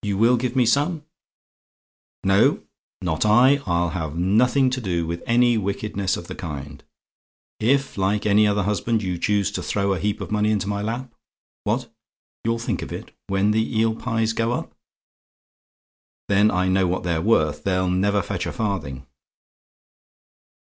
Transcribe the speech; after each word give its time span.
"YOU 0.00 0.16
WILL 0.16 0.38
GIVE 0.38 0.56
ME 0.56 0.64
SOME? 0.64 1.04
"Not 2.24 3.26
I 3.26 3.60
I'll 3.66 3.90
have 3.90 4.16
nothing 4.16 4.70
to 4.70 4.80
do 4.80 5.06
with 5.06 5.22
any 5.26 5.58
wickedness 5.58 6.16
of 6.16 6.26
the 6.26 6.34
kind. 6.34 6.82
If, 7.60 7.98
like 7.98 8.24
any 8.24 8.46
other 8.46 8.62
husband, 8.62 9.02
you 9.02 9.18
choose 9.18 9.50
to 9.50 9.62
throw 9.62 9.92
a 9.92 9.98
heap 9.98 10.22
of 10.22 10.30
money 10.30 10.52
into 10.52 10.68
my 10.68 10.80
lap 10.80 11.14
what? 11.64 11.92
"YOU'LL 12.44 12.58
THINK 12.58 12.80
OF 12.80 12.92
IT? 12.94 13.14
WHEN 13.26 13.50
THE 13.50 13.78
EEL 13.78 13.94
PIES 13.96 14.32
GO 14.32 14.52
UP? 14.52 14.74
"Then 16.28 16.50
I 16.50 16.66
know 16.68 16.86
what 16.86 17.02
they're 17.02 17.20
worth 17.20 17.64
they'll 17.64 17.90
never 17.90 18.22
fetch 18.22 18.46
a 18.46 18.52
farthing." 18.52 19.06